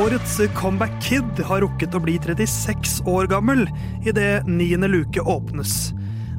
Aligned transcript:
Årets 0.00 0.40
comeback 0.56 0.92
kid 1.04 1.40
har 1.44 1.60
rukket 1.60 1.92
å 1.92 2.00
bli 2.00 2.14
36 2.22 3.02
år 3.10 3.26
gammel 3.28 3.66
idet 4.00 4.46
niende 4.48 4.88
luke 4.88 5.20
åpnes. 5.20 5.90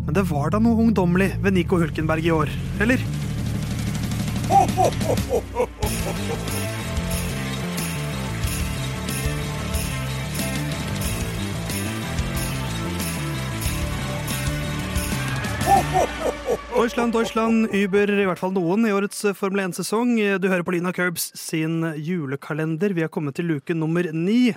Men 0.07 0.15
det 0.17 0.23
var 0.31 0.49
da 0.49 0.57
noe 0.57 0.81
ungdommelig 0.81 1.27
ved 1.43 1.53
Nico 1.53 1.77
Hulkenberg 1.77 2.25
i 2.25 2.31
år, 2.33 2.49
eller? 2.81 3.03
Deutschland, 15.91 17.11
Deutschland, 17.13 17.67
Uber 17.75 18.09
i 18.15 18.23
hvert 18.27 18.39
fall 18.39 18.53
noen 18.55 18.85
i 18.87 18.93
årets 18.95 19.19
Formel 19.37 19.59
1-sesong. 19.65 20.13
Du 20.39 20.47
hører 20.47 20.63
på 20.65 20.71
Lina 20.75 20.93
Curbs 20.95 21.25
sin 21.37 21.81
julekalender. 21.99 22.93
Vi 22.95 23.03
har 23.03 23.11
kommet 23.11 23.35
til 23.37 23.49
luke 23.51 23.75
nummer 23.75 24.07
ni. 24.15 24.53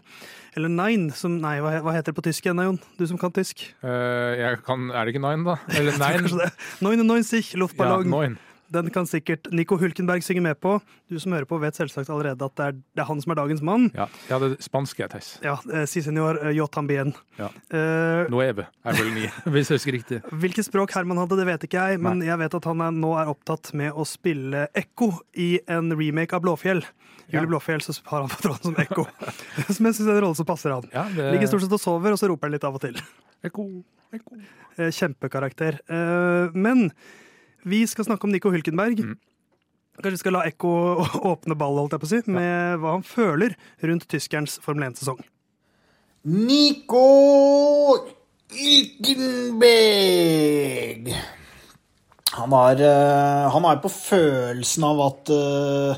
Eller 0.54 0.70
nine, 0.70 1.10
som 1.18 1.40
Nei, 1.42 1.56
hva 1.58 1.80
heter 1.96 2.12
det 2.12 2.18
på 2.20 2.24
tysk 2.28 2.46
igjen, 2.46 2.62
Jon? 2.62 2.78
Du 3.00 3.02
som 3.10 3.18
kan 3.18 3.34
tysk? 3.34 3.64
Uh, 3.82 4.38
jeg 4.38 4.60
kan, 4.66 4.86
er 4.94 5.02
det 5.08 5.16
ikke 5.16 5.24
nine, 5.26 5.42
da? 5.48 5.56
Eller 5.74 5.98
nine? 6.04 6.30
det. 6.44 6.50
99, 6.86 7.32
Ja, 7.50 7.62
Luftballong. 7.64 8.06
nine. 8.14 8.38
Den 8.72 8.90
kan 8.90 9.06
sikkert 9.06 9.50
Nico 9.52 9.76
Hulkenberg 9.78 10.24
synge 10.24 10.42
med 10.44 10.58
på. 10.60 10.78
Du 11.10 11.18
som 11.20 11.34
hører 11.34 11.46
på, 11.48 11.58
vet 11.62 11.76
selvsagt 11.76 12.10
allerede 12.10 12.46
at 12.46 12.56
det 12.56 12.66
er, 12.66 12.78
det 12.96 13.02
er 13.04 13.08
han 13.08 13.20
som 13.22 13.34
er 13.34 13.38
dagens 13.38 13.62
mann. 13.64 13.90
Ja, 13.96 14.06
ja 14.30 14.38
det 14.42 14.50
spanske, 14.64 15.06
Theis. 15.12 15.34
Ja, 15.44 15.58
eh, 15.72 15.84
si 15.90 16.02
senor, 16.04 16.40
eh, 16.40 16.54
yo 16.56 16.66
tambien. 16.72 17.12
Ja. 17.38 17.50
Uh, 17.74 18.24
Nueve 18.32 18.68
er 18.84 18.98
vel 18.98 19.12
ni, 19.14 19.28
hvis 19.52 19.70
jeg 19.70 19.80
husker 19.80 19.96
riktig. 19.98 20.20
Hvilket 20.32 20.68
språk 20.68 20.94
Herman 20.96 21.20
hadde, 21.20 21.38
det 21.40 21.48
vet 21.48 21.66
ikke 21.68 21.86
jeg, 21.90 22.02
men 22.02 22.24
jeg 22.24 22.40
vet 22.40 22.58
at 22.60 22.68
han 22.70 22.84
er, 22.86 22.94
nå 23.04 23.14
er 23.20 23.32
opptatt 23.32 23.72
med 23.76 23.92
å 23.92 24.06
spille 24.08 24.68
Ekko 24.74 25.10
i 25.40 25.56
en 25.70 25.92
remake 25.94 26.36
av 26.36 26.44
Blåfjell. 26.46 26.84
Ja. 27.26 27.38
Juli 27.38 27.52
Blåfjell, 27.52 27.82
så 27.84 27.96
har 28.10 28.24
han 28.24 28.32
fått 28.32 28.48
rollen 28.48 28.70
som 28.70 28.78
Ekko. 28.80 29.06
som 29.76 29.90
jeg 29.90 29.98
syns 29.98 30.08
er 30.08 30.16
en 30.16 30.24
rolle 30.26 30.38
som 30.38 30.48
passer 30.48 30.74
han. 30.74 30.88
Ja, 30.94 31.06
det 31.12 31.30
Ligger 31.36 31.52
stort 31.52 31.66
sett 31.66 31.76
og 31.76 31.82
sover, 31.82 32.16
og 32.16 32.20
så 32.20 32.30
roper 32.30 32.48
han 32.48 32.56
litt 32.56 32.66
av 32.68 32.76
og 32.76 32.84
til. 32.84 32.98
Ekko, 33.44 33.68
ekko. 34.14 34.40
Eh, 34.76 34.90
Kjempekarakter. 34.94 35.80
Eh, 35.86 36.54
Men 36.54 36.88
vi 37.64 37.86
skal 37.90 38.04
snakke 38.08 38.24
om 38.28 38.32
Nico 38.34 38.52
Hulkenberg. 38.52 38.98
Mm. 39.00 39.16
Kanskje 39.94 40.16
vi 40.16 40.22
skal 40.24 40.34
la 40.36 40.42
Ekko 40.48 40.70
åpne 41.32 41.54
ball, 41.58 41.78
holdt 41.78 41.94
jeg 41.94 42.02
på 42.02 42.08
å 42.08 42.12
si, 42.12 42.20
med 42.34 42.80
hva 42.82 42.90
han 42.96 43.06
føler 43.06 43.50
rundt 43.84 44.08
tyskerens 44.10 44.58
Formel 44.64 44.84
1-sesong. 44.90 45.20
Nico 46.24 47.04
Hulkenberg 48.54 49.82
Han 52.38 52.52
eh, 52.80 53.44
han 53.52 53.64
er, 53.68 53.76
på 53.82 53.90
følelsen 53.92 54.82
av 54.88 54.96
at 55.04 55.30
eh, 55.34 55.94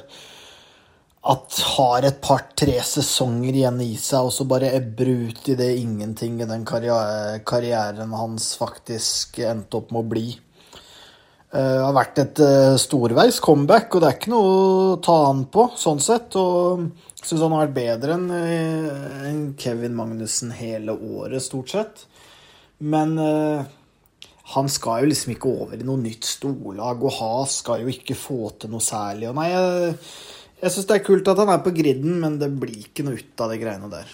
at 1.27 1.59
har 1.75 2.05
et 2.07 2.19
par-tre 2.23 2.77
sesonger 2.87 3.57
igjen 3.59 3.81
i 3.83 3.97
seg, 3.99 4.29
og 4.29 4.33
så 4.35 4.45
bare 4.47 4.75
ebber 4.77 5.09
ut 5.27 5.49
i 5.51 5.57
det 5.59 5.73
ingenting 5.81 6.39
i 6.39 6.47
den 6.47 6.63
karriere, 6.69 7.41
karrieren 7.47 8.13
hans 8.15 8.53
faktisk 8.61 9.41
endte 9.43 9.81
opp 9.81 9.91
med 9.91 10.05
å 10.05 10.11
bli. 10.13 10.27
Eh, 11.57 11.77
Det 11.77 11.85
har 11.87 11.95
vært 11.97 12.19
et 12.21 12.41
uh, 12.43 12.77
storveis 12.81 13.39
comeback, 13.41 13.95
og 13.95 14.03
det 14.03 14.09
er 14.09 14.17
ikke 14.19 14.33
noe 14.33 14.51
å 14.51 14.97
ta 15.05 15.17
an 15.31 15.47
på, 15.53 15.71
sånn 15.79 16.03
sett. 16.05 16.37
Og 16.37 16.83
jeg 17.17 17.31
syns 17.31 17.45
han 17.47 17.55
har 17.55 17.65
vært 17.65 17.79
bedre 17.79 18.17
enn 18.19 18.27
eh, 18.35 19.41
Kevin 19.61 19.97
Magnussen 19.97 20.53
hele 20.57 20.93
året, 20.93 21.45
stort 21.45 21.73
sett. 21.73 22.05
Men 22.85 23.17
eh, 23.23 23.65
han 24.53 24.69
skal 24.71 25.05
jo 25.05 25.11
liksom 25.13 25.33
ikke 25.33 25.55
over 25.63 25.81
i 25.81 25.87
noe 25.87 26.03
nytt 26.03 26.29
storlag, 26.29 27.07
og 27.07 27.17
Has 27.21 27.61
skal 27.63 27.87
jo 27.87 27.95
ikke 27.95 28.19
få 28.19 28.53
til 28.61 28.75
noe 28.75 28.85
særlig. 28.85 29.31
Og 29.31 29.41
nei, 29.41 29.49
jeg, 29.55 29.97
jeg 30.61 30.75
syns 30.75 30.91
det 30.91 30.99
er 30.99 31.09
kult 31.09 31.33
at 31.33 31.41
han 31.41 31.57
er 31.57 31.65
på 31.65 31.75
griden, 31.79 32.21
men 32.21 32.37
det 32.43 32.53
blir 32.53 32.85
ikke 32.85 33.07
noe 33.07 33.17
ut 33.23 33.47
av 33.47 33.55
de 33.55 33.63
greiene 33.63 33.91
der. 33.97 34.13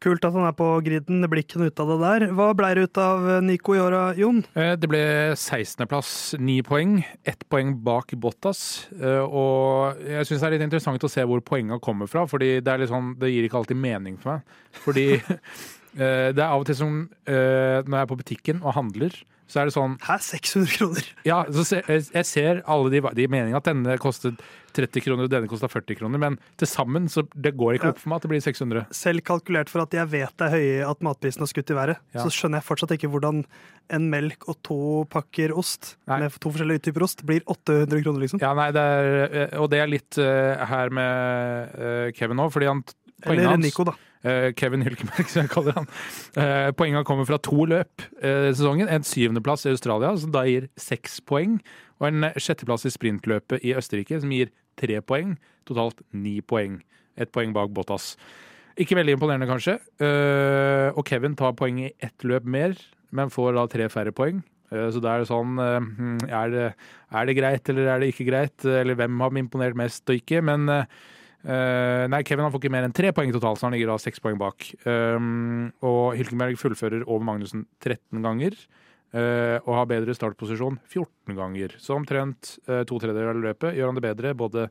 Kult 0.00 0.24
at 0.24 0.32
han 0.32 0.46
er 0.48 0.54
på 0.56 0.66
griden, 0.80 1.18
det 1.20 1.28
blir 1.28 1.42
ikke 1.44 1.58
noe 1.60 1.68
ut 1.68 1.80
av 1.82 1.90
det 1.92 1.96
der. 2.00 2.22
Hva 2.32 2.46
blei 2.56 2.70
det 2.78 2.86
ut 2.88 3.00
av 3.02 3.26
Nico 3.44 3.74
i 3.76 3.80
åra, 3.84 4.02
Jon? 4.16 4.38
Eh, 4.56 4.72
Det 4.80 4.88
ble 4.88 5.00
16.-plass, 5.36 6.38
ni 6.40 6.62
poeng. 6.64 7.02
Ett 7.28 7.44
poeng 7.52 7.74
bak 7.84 8.14
Bottas. 8.16 8.88
Eh, 8.96 9.20
Og 9.20 10.00
jeg 10.00 10.24
syns 10.30 10.40
det 10.40 10.48
er 10.48 10.54
litt 10.56 10.64
interessant 10.64 11.04
å 11.04 11.10
se 11.12 11.20
hvor 11.28 11.42
poengene 11.44 11.76
kommer 11.84 12.08
fra, 12.08 12.24
fordi 12.30 12.62
det, 12.64 12.78
sånn, 12.88 13.12
det 13.20 13.28
gir 13.34 13.44
ikke 13.44 13.60
alltid 13.60 13.76
mening 13.76 14.16
for 14.22 14.38
meg. 14.38 14.56
Fordi 14.86 15.06
eh, 15.20 15.36
det 15.98 16.38
er 16.38 16.46
av 16.50 16.62
og 16.62 16.66
til 16.70 16.78
som 16.78 17.02
eh, 17.26 17.80
når 17.82 17.96
jeg 17.96 18.02
er 18.04 18.10
på 18.12 18.20
butikken 18.20 18.62
og 18.62 18.76
handler, 18.76 19.16
så 19.50 19.62
er 19.62 19.68
det 19.68 19.74
sånn 19.74 19.96
Hæ, 20.04 20.16
600 20.22 20.76
kroner? 20.78 21.06
Ja, 21.26 21.40
så 21.50 21.64
se, 21.66 21.80
jeg, 21.88 22.26
ser 22.28 22.60
alle 22.70 22.92
de, 22.92 23.00
de 23.18 23.26
meningene 23.30 23.58
at 23.58 23.66
denne 23.66 23.96
kostet 24.02 24.38
30 24.76 25.02
kroner 25.02 25.26
og 25.26 25.32
denne 25.32 25.50
kostet 25.50 25.72
40 25.72 25.98
kroner, 25.98 26.20
men 26.22 26.36
til 26.60 26.70
sammen 26.70 27.08
så 27.10 27.24
det 27.34 27.56
går 27.58 27.74
ikke 27.78 27.90
Ja. 27.90 27.94
opp 27.96 27.98
for 27.98 28.12
meg 28.12 28.20
at 28.20 28.26
det 28.28 28.30
blir 28.30 28.44
600. 28.44 28.84
Selv 28.94 29.24
kalkulert 29.26 29.72
for 29.72 29.82
at 29.82 29.96
jeg 29.96 30.06
vet 30.12 30.36
det 30.38 30.46
er 30.46 30.54
høye 30.54 30.90
at 30.92 31.02
matprisen 31.02 31.42
har 31.42 31.50
skutt 31.50 31.72
i 31.74 31.78
været, 31.80 31.98
Ja. 32.14 32.22
så 32.22 32.30
skjønner 32.30 32.60
jeg 32.60 32.68
fortsatt 32.68 32.94
ikke 32.94 33.10
hvordan 33.10 33.42
en 33.90 34.06
melk 34.12 34.46
og 34.46 34.60
to 34.62 34.78
pakker 35.10 35.50
ost 35.58 35.96
Nei. 36.06 36.20
med 36.22 36.38
to 36.38 36.52
forskjellige 36.54 36.84
typer 36.86 37.02
ost 37.08 37.26
blir 37.26 37.42
800 37.42 38.04
kroner, 38.04 38.22
liksom. 38.22 38.40
Ja, 38.40 38.54
nei, 38.54 38.70
det 38.70 38.84
er, 38.86 39.10
eh, 39.26 39.58
og 39.58 39.66
det 39.72 39.80
er 39.82 39.90
litt 39.90 40.20
uh, 40.22 40.62
her 40.70 40.94
med 40.94 41.74
uh, 41.74 42.06
Kevin 42.14 42.38
nå, 42.38 42.46
fordi 42.54 42.70
han 42.70 42.84
Eller 43.26 43.58
Nico, 43.58 43.84
da. 43.84 43.98
Eh, 44.20 44.52
Kevin 44.52 44.82
Hylkeberg, 44.84 45.28
som 45.32 45.44
jeg 45.44 45.52
kaller 45.52 45.78
han. 45.78 45.88
Uh, 46.36 46.68
Poengene 46.76 47.06
kommer 47.08 47.28
fra 47.28 47.38
to 47.40 47.64
løp 47.68 48.04
eh, 48.20 48.50
sesongen. 48.52 48.90
En 48.92 49.06
syvendeplass 49.06 49.64
i 49.64 49.72
Australia, 49.72 50.12
som 50.20 50.34
da 50.34 50.44
gir 50.48 50.68
seks 50.80 51.20
poeng. 51.24 51.58
Og 52.00 52.10
en 52.10 52.28
sjetteplass 52.36 52.84
i 52.88 52.92
sprintløpet 52.92 53.64
i 53.64 53.74
Østerrike, 53.78 54.20
som 54.20 54.32
gir 54.34 54.52
tre 54.80 55.00
poeng. 55.04 55.34
Totalt 55.68 56.02
ni 56.12 56.38
poeng. 56.44 56.78
Ett 57.20 57.32
poeng 57.32 57.54
bak 57.56 57.72
Bottas. 57.76 58.14
Ikke 58.80 58.96
veldig 58.96 59.16
imponerende, 59.16 59.48
kanskje. 59.48 59.78
Eh, 60.00 60.88
og 60.92 61.04
Kevin 61.08 61.36
tar 61.36 61.56
poeng 61.58 61.82
i 61.84 61.92
ett 62.00 62.24
løp 62.24 62.46
mer, 62.48 62.76
men 63.16 63.32
får 63.32 63.56
da 63.56 63.64
tre 63.72 63.88
færre 63.92 64.12
poeng. 64.16 64.42
Eh, 64.70 64.88
Så 64.92 65.00
da 65.04 65.14
er 65.14 65.24
det 65.24 65.30
sånn 65.32 65.56
eh, 65.60 65.78
hmm, 65.80 66.20
er 66.28 66.52
det, 66.52 66.66
er 67.10 67.28
det 67.28 67.36
greit, 67.40 67.72
eller 67.72 67.88
er 67.88 68.04
det 68.04 68.12
ikke 68.12 68.28
greit? 68.28 68.68
Eller 68.68 69.00
hvem 69.00 69.20
har 69.24 69.40
imponert 69.40 69.80
mest 69.80 70.08
og 70.08 70.20
ikke? 70.20 70.40
Men 70.44 70.68
eh, 70.68 70.84
Eh, 70.84 71.19
nei, 71.44 72.20
Kevin 72.28 72.44
han 72.44 72.52
får 72.52 72.60
ikke 72.60 72.72
mer 72.74 72.84
enn 72.84 72.94
tre 72.96 73.14
poeng 73.16 73.30
totalt, 73.32 73.60
så 73.60 73.68
han 73.68 73.72
ligger 73.76 73.92
da 73.92 73.96
seks 74.02 74.20
poeng 74.20 74.36
bak. 74.40 74.66
Um, 74.84 75.70
og 75.80 76.18
Hylkenberg 76.18 76.58
fullfører 76.60 77.06
over 77.06 77.24
Magnussen 77.24 77.64
13 77.80 78.20
ganger. 78.24 78.58
eh, 79.16 79.58
og 79.64 79.74
har 79.76 79.90
bedre 79.90 80.14
startposisjon 80.16 80.78
14 80.88 81.36
ganger. 81.38 81.76
Så 81.82 81.96
omtrent 81.96 82.56
eh, 82.68 82.82
to 82.88 82.98
tredjedeler 83.00 83.34
av 83.34 83.44
løpet 83.44 83.76
gjør 83.78 83.90
han 83.90 83.98
det 83.98 84.06
bedre, 84.06 84.34
både 84.38 84.66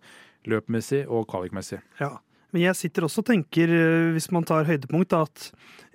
løpmessig 0.50 1.06
og 1.08 1.28
kvalikmessig. 1.32 1.82
Ja. 2.02 2.18
Men 2.50 2.64
jeg 2.64 2.80
sitter 2.80 3.06
også 3.06 3.22
og 3.22 3.30
tenker, 3.30 3.70
eh, 3.70 4.12
hvis 4.16 4.32
man 4.34 4.48
tar 4.48 4.68
høydepunkt, 4.70 5.12
da, 5.14 5.26
at 5.28 5.50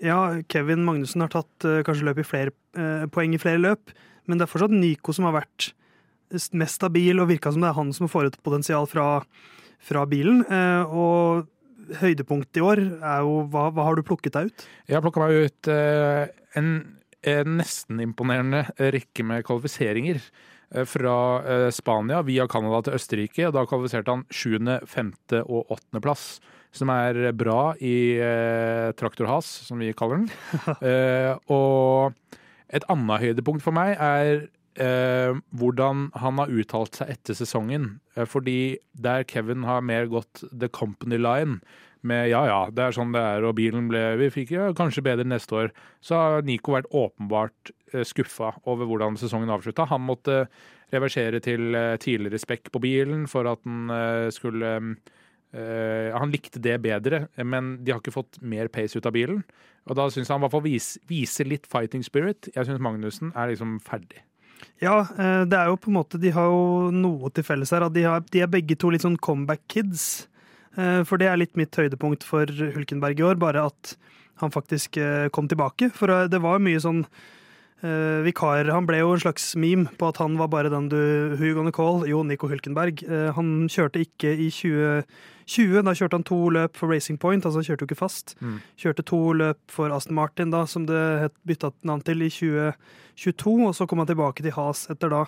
ja, 0.04 0.18
Kevin 0.50 0.84
Magnussen 0.86 1.24
har 1.24 1.32
tatt 1.32 1.66
eh, 1.66 1.82
kanskje 1.86 2.06
løp 2.06 2.20
i 2.22 2.26
flere, 2.28 2.54
eh, 2.78 3.08
poeng 3.10 3.34
i 3.34 3.40
flere 3.42 3.62
løp, 3.62 3.94
men 4.28 4.38
det 4.38 4.46
er 4.46 4.52
fortsatt 4.52 4.76
Nico 4.76 5.12
som 5.12 5.26
har 5.28 5.40
vært 5.40 5.72
mest 6.56 6.78
stabil, 6.80 7.18
og 7.20 7.28
virka 7.30 7.52
som 7.52 7.64
det 7.64 7.72
er 7.72 7.78
han 7.78 7.90
som 7.94 8.10
får 8.10 8.30
ut 8.30 8.38
potensial 8.46 8.86
fra, 8.90 9.24
fra 9.84 10.06
bilen. 10.10 10.42
Eh, 10.48 10.94
og 10.94 11.50
høydepunkt 12.00 12.56
i 12.56 12.64
år 12.64 12.80
er 12.96 13.22
jo 13.26 13.42
hva, 13.52 13.66
hva 13.74 13.84
har 13.90 13.98
du 13.98 14.04
plukket 14.06 14.32
deg 14.38 14.48
ut? 14.50 14.64
Jeg 14.88 14.96
har 14.96 15.04
plukka 15.04 15.20
meg 15.26 15.44
ut 15.50 15.70
eh, 15.72 16.24
en, 16.56 16.70
en 17.34 17.54
nesten 17.60 18.00
imponerende 18.04 18.64
rekke 18.94 19.26
med 19.28 19.44
kvalifiseringer. 19.44 20.22
eh, 20.72 20.86
Fra 20.88 21.16
Spania 21.74 22.22
via 22.24 22.48
Canada 22.50 22.80
til 22.88 22.96
Østerrike. 22.98 23.46
og 23.50 23.54
Da 23.58 23.66
kvalifiserte 23.68 24.14
han 24.16 24.24
sjuende, 24.32 24.80
femte 24.88 25.44
og 25.44 25.70
8. 25.76 26.00
plass, 26.04 26.26
Som 26.74 26.90
er 26.90 27.28
bra 27.38 27.74
i 27.78 28.16
eh, 28.18 28.88
traktorhas, 28.98 29.46
som 29.68 29.78
vi 29.78 29.92
kaller 29.94 30.24
den. 30.24 30.30
Eh, 30.82 31.36
og 31.52 32.16
et 32.74 32.82
annet 32.90 33.20
høydepunkt 33.22 33.62
for 33.62 33.76
meg 33.76 33.92
er 34.00 34.48
eh, 34.80 35.34
hvordan 35.54 36.08
han 36.20 36.40
har 36.40 36.52
uttalt 36.52 36.98
seg 36.98 37.14
etter 37.14 37.36
sesongen. 37.38 37.98
Eh, 38.16 38.26
fordi 38.28 38.78
der 38.92 39.26
Kevin 39.28 39.66
har 39.68 39.84
mer 39.84 40.06
gått 40.10 40.44
the 40.50 40.68
company 40.68 41.18
line 41.18 41.60
med 42.04 42.28
ja 42.28 42.42
ja, 42.44 42.60
det 42.68 42.82
er 42.84 42.92
sånn 42.92 43.14
det 43.14 43.22
er, 43.24 43.46
og 43.48 43.56
bilen 43.56 43.86
ble 43.88 44.02
Vi 44.20 44.28
fikk 44.34 44.50
ja, 44.52 44.68
kanskje 44.76 45.04
bedre 45.06 45.24
neste 45.24 45.56
år. 45.56 45.74
Så 46.04 46.18
har 46.20 46.44
Nico 46.44 46.76
vært 46.76 46.90
åpenbart 46.92 47.72
eh, 47.94 48.04
skuffa 48.04 48.54
over 48.68 48.88
hvordan 48.90 49.18
sesongen 49.20 49.52
avslutta. 49.52 49.88
Han 49.92 50.04
måtte 50.04 50.44
reversere 50.92 51.40
til 51.44 51.74
eh, 51.74 51.96
tidligere 52.02 52.42
spekk 52.42 52.72
på 52.74 52.82
bilen 52.84 53.28
for 53.30 53.48
at 53.50 53.62
han 53.64 54.32
skulle 54.34 54.78
Han 55.54 56.32
likte 56.34 56.58
det 56.58 56.80
bedre, 56.82 57.28
men 57.46 57.76
de 57.86 57.92
har 57.92 58.00
ikke 58.00 58.10
fått 58.10 58.40
mer 58.42 58.66
pace 58.74 58.98
ut 58.98 59.06
av 59.06 59.12
bilen. 59.14 59.44
Og 59.86 59.94
da 59.94 60.08
syns 60.10 60.32
han 60.32 60.40
i 60.40 60.42
hvert 60.42 60.54
fall 60.56 60.64
vis, 60.64 60.88
viser 61.06 61.46
litt 61.46 61.68
fighting 61.70 62.02
spirit. 62.02 62.48
Jeg 62.56 62.66
syns 62.66 62.82
Magnussen 62.82 63.30
er 63.38 63.52
liksom 63.52 63.76
ferdig. 63.78 64.24
Ja, 64.82 65.00
eh, 65.18 65.42
det 65.48 65.58
er 65.58 65.70
jo 65.70 65.78
på 65.80 65.90
en 65.90 65.96
måte 65.98 66.18
De 66.20 66.32
har 66.34 66.48
jo 66.50 66.90
noe 66.94 67.30
til 67.34 67.46
felles 67.46 67.72
her. 67.74 67.86
De, 67.94 68.02
har, 68.06 68.24
de 68.32 68.42
er 68.44 68.50
begge 68.50 68.76
to 68.80 68.90
litt 68.92 69.04
sånn 69.04 69.20
comeback 69.22 69.62
kids. 69.70 70.26
Eh, 70.76 71.02
For 71.06 71.20
det 71.20 71.30
er 71.30 71.40
litt 71.40 71.54
mitt 71.58 71.74
høydepunkt 71.78 72.26
for 72.26 72.50
Hulkenberg 72.50 73.20
i 73.20 73.26
år, 73.30 73.38
bare 73.40 73.68
at 73.70 73.94
han 74.42 74.50
faktisk 74.54 74.98
eh, 74.98 75.28
kom 75.34 75.48
tilbake. 75.50 75.92
For 75.94 76.28
det 76.28 76.42
var 76.42 76.62
mye 76.62 76.82
sånn 76.82 77.04
eh, 77.84 78.24
vikar. 78.24 78.70
Han 78.72 78.88
ble 78.88 79.00
jo 79.02 79.12
en 79.14 79.22
slags 79.22 79.52
meme 79.60 79.92
på 80.00 80.08
at 80.10 80.18
han 80.22 80.38
var 80.40 80.50
bare 80.52 80.72
den 80.72 80.88
du 80.92 80.98
who 81.36 81.46
you 81.46 81.54
gonna 81.56 81.72
call? 81.74 82.02
Jo, 82.08 82.22
Nico 82.26 82.48
Hulkenberg. 82.50 83.04
Uh, 83.06 83.30
han 83.36 83.68
kjørte 83.70 84.02
ikke 84.04 84.32
i 84.34 84.50
2020. 84.50 85.82
Da 85.84 85.94
kjørte 85.94 86.18
han 86.18 86.26
to 86.26 86.38
løp 86.56 86.78
for 86.80 86.92
Racing 86.92 87.20
Point, 87.20 87.44
altså 87.44 87.60
han 87.60 87.68
kjørte 87.68 87.84
jo 87.84 87.90
ikke 87.92 88.00
fast. 88.00 88.36
Mm. 88.40 88.60
Kjørte 88.80 89.04
to 89.10 89.20
løp 89.40 89.60
for 89.72 89.94
Aston 89.94 90.16
Martin, 90.18 90.54
da, 90.54 90.64
som 90.70 90.88
det 90.88 91.02
het 91.26 91.36
bytta 91.46 91.74
navn 91.84 92.04
til, 92.06 92.24
i 92.24 92.30
2022. 92.32 93.58
Og 93.68 93.76
så 93.76 93.86
kom 93.90 94.02
han 94.02 94.10
tilbake 94.10 94.44
til 94.44 94.56
Has 94.56 94.88
etter 94.92 95.12
da 95.12 95.26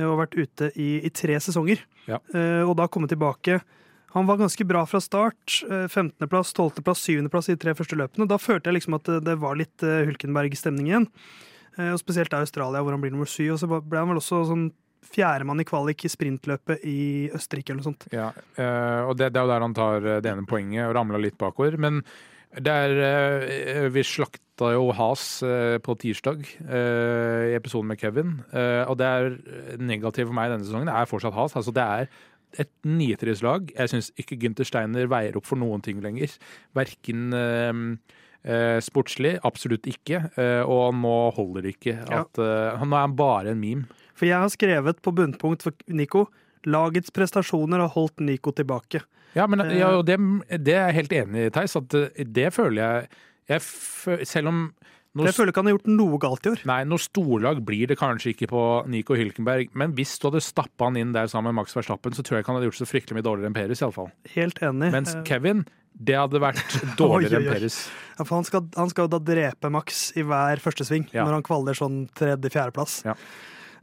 og 0.00 0.08
å 0.08 0.16
vært 0.22 0.34
ute 0.38 0.70
i, 0.80 1.02
i 1.04 1.10
tre 1.12 1.36
sesonger. 1.44 1.82
Ja. 2.08 2.18
Uh, 2.32 2.64
og 2.64 2.78
da 2.80 2.88
kom 2.88 3.04
han 3.04 3.12
tilbake. 3.12 3.60
Han 4.12 4.26
var 4.28 4.36
ganske 4.36 4.64
bra 4.64 4.82
fra 4.86 5.00
start. 5.00 5.62
Eh, 5.70 5.86
15.-plass, 5.88 6.52
12.-plass, 6.52 7.04
7.-plass 7.08 7.48
i 7.48 7.54
de 7.54 7.62
tre 7.62 7.72
første 7.76 7.96
løpene. 7.96 8.28
Da 8.28 8.36
følte 8.40 8.68
jeg 8.68 8.76
liksom 8.76 8.98
at 8.98 9.08
det, 9.24 9.38
var 9.40 9.56
litt 9.56 9.84
eh, 9.86 10.02
Hulkenberg-stemning 10.08 10.90
igjen. 10.90 11.06
Eh, 11.78 11.92
Og 11.92 12.00
spesielt 12.00 12.32
i 12.32 12.40
Australia, 12.42 12.82
hvor 12.82 12.94
han 12.94 13.02
blir 13.02 13.12
nummer 13.14 13.28
syv. 13.30 13.54
Og 13.56 13.62
så 13.62 13.68
ble 13.70 14.02
han 14.02 14.10
vel 14.12 14.20
også 14.20 14.44
sånn 14.50 14.70
fjerdemann 15.12 15.60
i 15.62 15.66
kvalik 15.68 16.04
i 16.06 16.10
sprintløpet 16.12 16.84
i 16.88 16.98
Østerrike 17.34 17.72
eller 17.72 17.82
noe 17.82 17.90
sånt. 17.90 18.06
Ja, 18.14 18.30
eh, 18.56 19.00
og 19.08 19.16
det, 19.18 19.32
det 19.34 19.40
er 19.40 19.46
jo 19.48 19.52
der 19.52 19.66
han 19.66 19.76
tar 19.76 20.06
eh, 20.06 20.20
det 20.24 20.30
ene 20.30 20.46
poenget 20.48 20.86
og 20.86 20.94
ramla 20.98 21.20
litt 21.20 21.38
bakover. 21.40 21.76
Men 21.80 22.02
er 22.52 22.94
eh, 23.00 23.86
Vi 23.92 24.04
slakta 24.04 24.72
jo 24.74 24.90
Has 24.94 25.40
på 25.82 25.94
tirsdag 25.98 26.44
i 26.44 27.54
episoden 27.56 27.88
med 27.88 27.98
Kevin. 27.98 28.34
og 28.52 28.92
det 29.00 29.06
er 29.08 29.78
negativt 29.80 30.28
for 30.28 30.36
meg 30.36 30.52
denne 30.52 30.62
sesongen. 30.62 30.86
Det 30.86 30.94
er 30.94 31.08
fortsatt 31.08 31.34
Has. 31.34 31.56
Altså, 31.56 31.72
det 31.74 31.82
er 31.82 32.10
et 32.62 32.70
nitrislag. 32.84 33.72
Jeg 33.72 33.90
syns 33.90 34.12
ikke 34.20 34.38
Gunther 34.38 34.68
Steiner 34.68 35.08
veier 35.10 35.40
opp 35.40 35.48
for 35.48 35.58
noen 35.58 35.82
ting 35.82 36.04
lenger. 36.04 36.36
Verken 36.76 37.32
eh, 38.44 38.78
sportslig, 38.80 39.38
absolutt 39.44 39.86
ikke. 39.86 40.22
eh, 40.38 40.62
og 40.66 40.94
nå 40.94 41.32
holder 41.36 41.62
det 41.62 41.76
ikke 41.78 41.96
Ja. 42.10 42.20
eh, 42.22 42.78
Nå 42.84 42.94
er 42.96 43.00
han 43.06 43.16
bare 43.16 43.50
en 43.50 43.60
meme. 43.60 43.86
For 44.14 44.26
jeg 44.26 44.38
har 44.38 44.48
skrevet 44.48 45.00
på 45.02 45.12
bunnpunkt 45.14 45.62
for 45.62 45.72
Nico 45.88 46.26
lagets 46.64 47.10
prestasjoner 47.10 47.80
har 47.80 47.88
holdt 47.88 48.20
Nico 48.20 48.52
tilbake. 48.52 49.00
Ja, 49.34 49.46
men 49.46 49.60
Eh. 49.60 49.78
ja, 49.78 50.02
det, 50.02 50.16
det 50.62 50.74
er 50.74 50.92
jeg 50.92 50.94
helt 50.94 51.12
enig 51.12 51.46
i, 51.46 51.50
Theis. 51.50 51.74
At 51.76 51.94
eh, 51.94 52.24
det 52.24 52.52
føler 52.52 52.82
jeg, 52.82 53.08
jeg 53.48 53.60
Selv 54.26 54.48
om 54.48 54.72
når, 55.14 55.26
Jeg 55.28 55.34
føler 55.36 55.50
ikke 55.52 55.60
han 55.60 55.68
har 55.68 55.74
gjort 55.76 55.90
noe 55.92 56.18
galt 56.22 56.46
i 56.46 56.50
år. 56.54 56.60
Nei, 56.70 56.78
noe 56.88 57.02
storlag 57.02 57.58
blir 57.68 57.86
det 57.90 57.98
kanskje 58.00 58.30
ikke 58.32 58.48
på 58.48 58.62
Nico 58.88 59.12
Hylkenberg, 59.18 59.68
men 59.76 59.92
hvis 59.92 60.14
du 60.18 60.28
hadde 60.30 60.40
stappa 60.40 60.88
han 60.88 60.96
inn 60.96 61.12
der 61.12 61.26
sammen 61.28 61.52
med 61.52 61.60
Max 61.62 61.74
Verstappen, 61.76 62.14
så 62.16 62.24
tror 62.24 62.38
jeg 62.38 62.44
ikke 62.46 62.52
han 62.54 62.60
hadde 62.60 62.70
gjort 62.70 62.80
så 62.80 62.88
fryktelig 62.88 63.18
mye 63.18 63.26
dårligere 63.26 63.50
enn 63.52 63.56
Peres, 63.58 63.82
iallfall. 63.84 64.08
Helt 64.32 64.62
enig. 64.64 64.88
Mens 64.94 65.12
Eh, 65.14 65.22
Kevin, 65.28 65.66
det 65.92 66.16
hadde 66.16 66.40
vært 66.40 66.78
dårligere 67.02 67.42
enn. 67.42 67.50
Peres. 67.52 67.76
Ja, 68.16 68.24
for 68.24 68.38
han 68.38 68.48
skal, 68.48 68.64
han 68.80 68.88
skal 68.94 69.08
da 69.12 69.18
drepe 69.20 69.68
Max 69.70 70.12
i 70.16 70.24
hver 70.24 70.62
første 70.64 70.88
sving, 70.88 71.04
Ja. 71.12 71.26
når 71.28 71.40
han 71.40 71.46
kvaler 71.50 71.76
sånn 71.76 72.06
tredje-fjerdeplass. 72.16 73.02
Ja. 73.04 73.18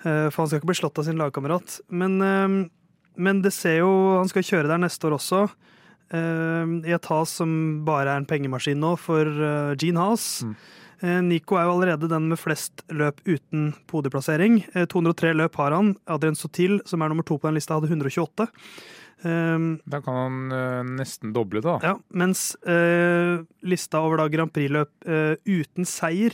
For 0.01 0.41
han 0.41 0.47
skal 0.49 0.61
ikke 0.61 0.71
bli 0.71 0.79
slått 0.79 0.97
av 0.97 1.05
sin 1.05 1.17
lagkamerat. 1.19 1.81
Men, 1.91 2.21
eh, 2.23 2.69
men 3.19 3.41
det 3.43 3.51
ser 3.53 3.81
jo 3.83 3.89
Han 4.17 4.29
skal 4.31 4.41
kjøre 4.47 4.67
der 4.71 4.79
neste 4.81 5.05
år 5.09 5.17
også. 5.19 5.45
eh, 6.09 6.89
I 6.89 6.93
et 6.95 7.05
has 7.11 7.29
som 7.37 7.83
bare 7.85 8.07
er 8.13 8.17
en 8.17 8.25
pengemaskin 8.25 8.79
nå 8.81 8.95
for 8.97 9.27
eh, 9.27 9.75
Gene 9.77 9.99
Haas. 9.99 10.41
Mm. 10.43 10.55
Eh, 11.01 11.21
Nico 11.23 11.55
er 11.55 11.63
jo 11.67 11.75
allerede 11.77 12.09
den 12.11 12.27
med 12.31 12.39
flest 12.41 12.81
løp 12.91 13.21
uten 13.25 13.69
podieplassering. 13.87 14.61
Eh, 14.75 14.85
203 14.91 15.33
løp 15.37 15.55
har 15.61 15.71
han. 15.77 15.93
Adrian 16.11 16.35
Sotil, 16.35 16.81
som 16.85 17.01
er 17.01 17.09
nummer 17.13 17.23
to 17.27 17.37
på 17.39 17.47
den 17.47 17.55
lista, 17.55 17.77
hadde 17.77 17.87
128. 17.91 18.49
Eh, 19.23 19.57
Da 19.91 20.01
kan 20.03 20.15
han 20.19 20.51
eh, 20.51 20.83
nesten 20.99 21.33
doble 21.35 21.61
da. 21.63 21.77
ja, 21.83 21.95
mens 22.11 22.53
eh, 22.67 23.39
lista 23.67 23.99
over 24.03 24.17
da 24.21 24.27
Grand 24.31 24.51
Prix-løp 24.55 24.91
eh, 25.07 25.35
uten 25.43 25.83
seier 25.87 26.31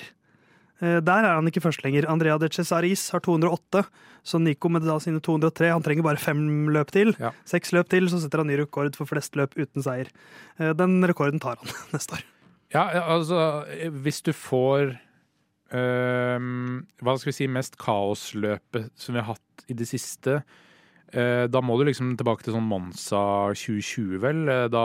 eh, 0.82 1.00
Der 1.02 1.26
er 1.26 1.34
han 1.40 1.48
ikke 1.50 1.64
først 1.66 1.82
lenger. 1.86 2.06
Andrea 2.10 2.38
de 2.38 2.50
Cesaris 2.54 3.08
har 3.14 3.22
208, 3.26 3.86
så 4.26 4.42
Nico 4.42 4.70
med 4.70 4.86
da 4.86 4.98
sine 5.02 5.22
203 5.22 5.72
Han 5.74 5.82
trenger 5.86 6.06
bare 6.06 6.18
fem 6.22 6.70
løp 6.74 6.90
til. 6.94 7.14
Ja. 7.22 7.34
Seks 7.46 7.74
løp 7.74 7.90
til, 7.90 8.06
så 8.10 8.22
setter 8.22 8.42
han 8.44 8.50
ny 8.54 8.58
rekord 8.62 8.96
for 8.98 9.06
flest 9.10 9.34
løp 9.38 9.54
uten 9.58 9.82
seier. 9.86 10.10
Eh, 10.60 10.74
den 10.78 11.02
rekorden 11.06 11.42
tar 11.42 11.58
han 11.62 11.70
neste 11.98 12.18
år. 12.20 12.26
Ja, 12.76 12.84
altså, 13.08 13.40
hvis 14.04 14.18
du 14.26 14.34
får 14.36 14.98
ehm, 15.76 16.84
Hva 17.00 17.16
skal 17.18 17.32
vi 17.32 17.36
si, 17.38 17.48
mest 17.48 17.78
kaosløpet 17.80 18.92
som 19.00 19.16
vi 19.16 19.22
har 19.24 19.36
hatt 19.36 19.66
i 19.72 19.76
det 19.78 19.88
siste, 19.90 20.42
eh, 21.16 21.46
da 21.50 21.62
må 21.64 21.78
du 21.80 21.86
liksom 21.88 22.12
tilbake 22.20 22.46
til 22.46 22.54
sånn 22.58 22.68
Monza 22.68 23.22
2020, 23.56 24.20
vel. 24.22 24.44
eh, 24.52 24.66
Da 24.74 24.84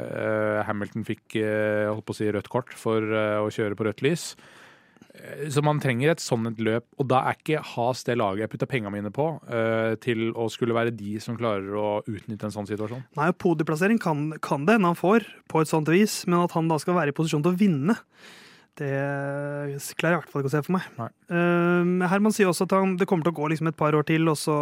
eh, 0.00 0.58
Hamilton 0.68 1.06
fikk 1.08 1.38
holdt 1.38 2.04
på 2.08 2.16
å 2.16 2.18
si 2.18 2.28
rødt 2.34 2.50
kort 2.52 2.74
for 2.76 3.00
å 3.00 3.46
kjøre 3.54 3.78
på 3.78 3.86
rødt 3.88 4.02
lys. 4.04 4.32
Eh, 5.20 5.48
Så 5.52 5.62
man 5.62 5.80
trenger 5.80 6.10
et 6.14 6.22
sånt 6.22 6.58
løp, 6.58 6.86
og 6.98 7.08
da 7.10 7.20
er 7.28 7.36
ikke 7.38 7.60
Has 7.74 8.02
det 8.04 8.16
laget 8.18 8.44
jeg 8.44 8.50
putter 8.54 8.70
pengene 8.70 8.92
mine 8.94 9.10
på, 9.14 9.26
eh, 9.50 9.94
til 10.00 10.32
å 10.32 10.48
skulle 10.50 10.74
være 10.76 10.94
de 10.96 11.18
som 11.20 11.36
klarer 11.36 11.70
å 11.76 12.02
utnytte 12.08 12.44
en 12.48 12.54
sånn 12.54 12.68
situasjon. 12.68 13.04
Nei, 13.16 13.30
Podieplassering 13.32 14.00
kan, 14.00 14.32
kan 14.40 14.64
det 14.66 14.78
hende 14.78 14.92
han 14.92 14.98
får, 14.98 15.26
på 15.48 15.60
et 15.60 15.68
sånt 15.68 15.88
vis, 15.88 16.26
men 16.26 16.40
at 16.44 16.52
han 16.52 16.68
da 16.68 16.78
skal 16.78 16.94
være 16.94 17.12
i 17.12 17.16
posisjon 17.16 17.42
til 17.44 17.52
å 17.52 17.60
vinne, 17.60 17.96
det 18.80 18.88
klarer 19.98 20.14
jeg 20.14 20.16
i 20.16 20.20
hvert 20.22 20.30
fall 20.32 20.42
ikke 20.42 20.50
å 20.50 20.54
se 20.54 20.62
for 20.64 20.76
meg. 20.78 21.12
Eh, 21.28 22.08
Herman 22.08 22.32
sier 22.32 22.48
også 22.48 22.64
at 22.68 22.74
han, 22.78 22.96
det 22.96 23.06
kommer 23.10 23.26
til 23.26 23.34
å 23.34 23.38
gå 23.40 23.50
liksom 23.52 23.68
et 23.68 23.76
par 23.76 23.92
år 23.98 24.06
til, 24.08 24.28
og 24.30 24.38
så 24.40 24.56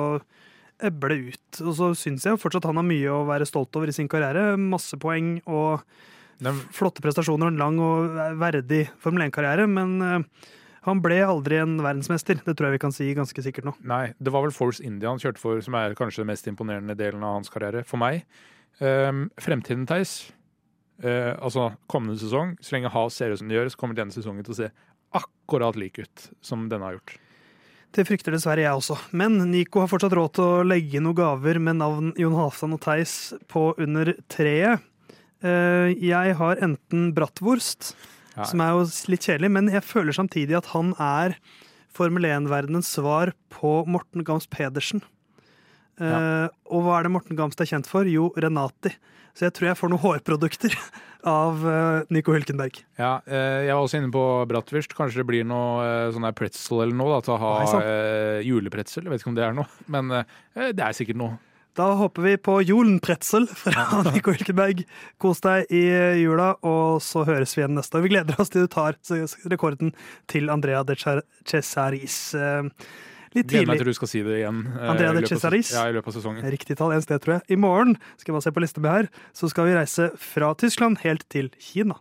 ebbe 0.83 1.11
det 1.11 1.19
ut. 1.35 1.61
Og 1.65 1.73
så 1.77 1.91
syns 1.99 2.27
jeg 2.27 2.39
fortsatt 2.41 2.67
han 2.69 2.79
har 2.81 2.87
mye 2.87 3.11
å 3.11 3.27
være 3.29 3.47
stolt 3.49 3.75
over 3.79 3.91
i 3.91 3.95
sin 3.95 4.09
karriere. 4.11 4.57
Masse 4.59 4.99
poeng 5.01 5.37
og 5.47 5.83
flotte 6.75 7.03
prestasjoner 7.05 7.49
og 7.49 7.53
en 7.53 7.61
lang 7.61 7.83
og 7.83 8.15
verdig 8.39 8.85
Formel 9.03 9.27
1-karriere, 9.27 9.67
men 9.71 9.99
eh, 10.05 10.49
han 10.87 11.03
ble 11.05 11.19
aldri 11.27 11.59
en 11.61 11.77
verdensmester. 11.83 12.41
Det 12.45 12.55
tror 12.57 12.69
jeg 12.69 12.79
vi 12.79 12.83
kan 12.85 12.95
si 12.95 13.11
ganske 13.17 13.45
sikkert 13.45 13.69
nå. 13.69 13.75
Nei, 13.89 14.15
det 14.23 14.33
var 14.35 14.47
vel 14.47 14.55
Force 14.55 14.85
India 14.85 15.11
han 15.11 15.21
kjørte 15.23 15.43
for, 15.43 15.61
som 15.65 15.77
er 15.79 15.97
kanskje 15.99 16.23
den 16.23 16.31
mest 16.31 16.49
imponerende 16.51 16.97
delen 16.99 17.25
av 17.27 17.41
hans 17.41 17.53
karriere. 17.53 17.85
For 17.89 18.01
meg. 18.01 18.25
Um, 18.79 19.27
fremtiden, 19.43 19.87
Theis. 19.91 20.31
Uh, 21.03 21.35
altså 21.35 21.73
kommende 21.91 22.19
sesong, 22.19 22.57
så 22.63 22.75
lenge 22.75 22.91
Has 22.95 23.19
ser 23.19 23.35
ut 23.35 23.43
som 23.43 23.51
det 23.51 23.59
gjør, 23.59 23.71
så 23.71 23.81
kommer 23.81 23.99
denne 23.99 24.15
sesongen 24.15 24.47
til 24.47 24.55
å 24.55 24.61
se 24.63 24.71
akkurat 25.19 25.79
lik 25.79 26.01
ut 26.03 26.29
som 26.45 26.67
denne 26.71 26.89
har 26.89 26.99
gjort. 26.99 27.19
Det 27.95 28.05
frykter 28.05 28.35
dessverre 28.35 28.65
jeg 28.65 28.81
også. 28.81 28.99
Men 29.17 29.39
Nico 29.49 29.81
har 29.81 29.89
fortsatt 29.91 30.15
råd 30.17 30.35
til 30.37 30.45
å 30.45 30.67
legge 30.67 31.01
noen 31.01 31.17
gaver 31.19 31.61
med 31.63 31.81
navn 31.81 32.13
Jon 32.21 32.37
Halvdan 32.37 32.77
og 32.77 32.83
Theis 32.85 33.15
på 33.49 33.71
under 33.81 34.13
treet. 34.31 34.85
Eh, 35.43 35.93
Jeg 36.03 36.35
har 36.39 36.57
enten 36.65 37.13
bratwurst, 37.15 37.95
Ja. 38.37 38.45
som 38.45 38.61
er 38.61 38.71
jo 38.75 38.85
litt 39.11 39.21
kjedelig, 39.27 39.51
men 39.51 39.69
jeg 39.71 39.83
føler 39.83 40.13
samtidig 40.15 40.57
at 40.57 40.67
han 40.75 40.95
er 40.99 41.37
Formel 41.93 42.23
1-verdenens 42.23 42.87
svar 42.95 43.33
på 43.51 43.85
Morten 43.87 44.23
Gams 44.25 44.47
Pedersen. 44.47 45.03
Ja. 45.99 46.49
Og 46.71 46.85
hva 46.85 47.01
er 47.01 47.03
det 47.09 47.11
Morten 47.11 47.35
Gamst 47.39 47.59
er 47.61 47.67
kjent 47.67 47.87
for? 47.91 48.05
Jo, 48.07 48.29
Renati. 48.39 48.93
Så 49.35 49.47
jeg 49.49 49.55
tror 49.55 49.67
jeg 49.71 49.79
får 49.81 49.91
noen 49.91 50.03
hårprodukter 50.07 50.75
av 51.27 51.65
eh, 51.67 52.05
Nico 52.15 52.33
Hylkenberg. 52.35 52.79
Ja, 52.99 53.17
eh, 53.27 53.67
jeg 53.67 53.75
var 53.75 53.83
også 53.83 53.99
inne 53.99 54.13
på 54.15 54.23
bratwurst. 54.51 54.95
Kanskje 54.95 55.23
det 55.25 55.27
blir 55.27 55.45
noe 55.49 55.83
eh, 55.83 56.13
sånn 56.15 56.27
pretzel 56.39 56.85
eller 56.85 56.95
noe, 56.95 57.17
da, 57.17 57.21
til 57.27 57.35
å 57.35 57.41
ha 57.43 57.53
Nei, 57.65 57.83
eh, 57.83 58.39
julepretzel. 58.47 59.07
Jeg 59.09 59.11
vet 59.15 59.25
ikke 59.25 59.33
om 59.33 59.39
det 59.39 59.47
er 59.49 59.59
noe, 59.59 59.67
men 59.95 60.11
eh, 60.21 60.71
det 60.71 60.87
er 60.87 60.95
sikkert 60.95 61.19
noe. 61.19 61.39
Da 61.79 61.93
håper 61.95 62.25
vi 62.25 62.33
på 62.43 62.57
Jolenpretzel 62.67 63.45
fra 63.55 63.85
Nico 64.13 64.33
Hylkeberg. 64.35 64.81
Kos 65.23 65.39
deg 65.45 65.71
i 65.71 65.85
jula, 66.25 66.57
og 66.67 66.99
så 67.05 67.23
høres 67.29 67.55
vi 67.55 67.63
igjen 67.63 67.79
neste 67.79 68.01
år. 68.01 68.03
Vi 68.03 68.11
gleder 68.17 68.41
oss 68.43 68.51
til 68.51 68.67
du 68.67 68.73
tar 68.73 68.99
rekorden 69.53 69.93
til 70.31 70.51
Andrea 70.51 70.83
de 70.89 70.97
Cesaris. 71.47 72.19
Litt 73.37 73.47
tidlig. 73.47 73.63
Gleder 73.63 73.71
meg 73.71 73.83
til 73.85 73.91
du 73.93 73.97
skal 74.01 74.11
si 74.11 74.25
det 74.27 74.41
igjen. 74.41 74.61
eh, 74.73 74.91
Andrea 74.91 75.15
de 75.15 75.23
Cesaris? 75.31 75.71
Ja, 75.77 75.87
i 75.87 75.95
løpet 75.95 76.11
av 76.11 76.19
sesongen. 76.19 76.51
Riktig 76.57 76.79
tall, 76.81 76.97
en 76.97 77.05
sted, 77.05 77.23
tror 77.23 77.39
jeg. 77.39 77.47
I 77.55 77.61
morgen 77.61 77.95
skal 78.17 78.33
vi 78.33 78.39
bare 78.41 78.47
se 78.49 78.55
på 78.57 78.65
lista 78.65 78.83
mi 78.83 78.91
her, 78.91 79.11
så 79.37 79.51
skal 79.53 79.69
vi 79.69 79.79
reise 79.79 80.11
fra 80.19 80.51
Tyskland 80.59 81.03
helt 81.05 81.29
til 81.31 81.53
Kina. 81.63 82.01